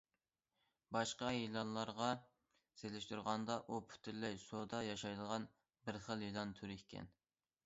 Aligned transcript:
باشقا 0.95 1.33
يىلانلارغا 1.35 2.07
سېلىشتۇرغاندا 2.79 3.59
ئۇ 3.67 3.79
پۈتۈنلەي 3.93 4.41
سۇدا 4.47 4.81
ياشايدىغان 4.89 5.47
بىر 5.87 6.03
خىل 6.09 6.29
يىلان 6.29 6.57
تۈرى 6.61 6.81
ئىكەن. 6.83 7.17